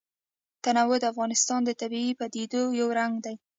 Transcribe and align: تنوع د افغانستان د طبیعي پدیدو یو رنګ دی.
تنوع 0.63 0.97
د 1.01 1.05
افغانستان 1.13 1.59
د 1.65 1.71
طبیعي 1.81 2.13
پدیدو 2.19 2.61
یو 2.79 2.87
رنګ 2.99 3.13
دی. 3.25 3.35